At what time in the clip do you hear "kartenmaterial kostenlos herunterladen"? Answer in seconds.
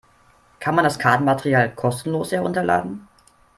0.97-3.07